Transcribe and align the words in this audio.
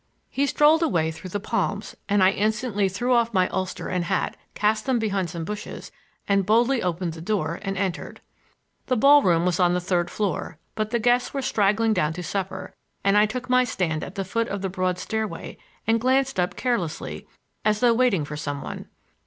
He 0.31 0.47
strolled 0.47 0.81
away 0.81 1.11
through 1.11 1.29
the 1.29 1.39
palms, 1.39 1.95
and 2.09 2.23
I 2.23 2.31
instantly 2.31 2.89
threw 2.89 3.13
off 3.13 3.35
my 3.35 3.47
ulster 3.49 3.87
and 3.87 4.05
hat, 4.05 4.35
cast 4.55 4.87
them 4.87 4.97
behind 4.97 5.29
some 5.29 5.45
bushes, 5.45 5.91
and 6.27 6.43
boldly 6.43 6.81
opened 6.81 7.13
the 7.13 7.21
door 7.21 7.59
and 7.61 7.77
entered. 7.77 8.19
The 8.87 8.97
ball 8.97 9.21
room 9.21 9.45
was 9.45 9.59
on 9.59 9.75
the 9.75 9.79
third 9.79 10.09
floor, 10.09 10.57
but 10.73 10.89
the 10.89 10.97
guests 10.97 11.35
were 11.35 11.43
straggling 11.43 11.93
down 11.93 12.13
to 12.13 12.23
supper, 12.23 12.73
and 13.03 13.15
I 13.15 13.27
took 13.27 13.47
my 13.47 13.63
stand 13.63 14.03
at 14.03 14.15
the 14.15 14.25
foot 14.25 14.47
of 14.47 14.63
the 14.63 14.69
broad 14.69 14.97
stairway 14.97 15.59
and 15.85 16.01
glanced 16.01 16.39
up 16.39 16.55
carelessly, 16.55 17.27
as 17.63 17.79
though 17.79 17.93
waiting 17.93 18.25
for 18.25 18.35
some 18.35 18.63
one. 18.63 18.87